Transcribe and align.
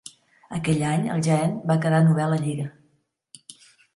Aquell 0.59 0.79
any, 0.91 1.03
el 1.15 1.21
Jaén, 1.27 1.53
va 1.71 1.77
quedar 1.85 2.01
novè 2.07 2.25
a 2.27 2.31
la 2.33 2.41
lliga. 2.47 2.65